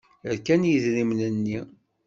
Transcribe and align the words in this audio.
Rkan 0.35 0.61
yidrimen-nni. 0.69 1.59